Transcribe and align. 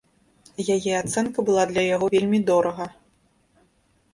Яе 0.75 0.93
ацэнка 1.01 1.45
была 1.49 1.63
для 1.73 1.83
яго 1.95 2.05
вельмі 2.15 2.39
дорага. 2.49 2.85